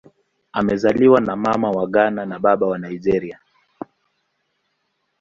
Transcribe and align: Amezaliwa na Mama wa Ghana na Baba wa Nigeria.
Amezaliwa 0.51 1.21
na 1.21 1.35
Mama 1.35 1.71
wa 1.71 1.87
Ghana 1.87 2.25
na 2.25 2.39
Baba 2.39 2.67
wa 2.67 2.77
Nigeria. 2.77 3.39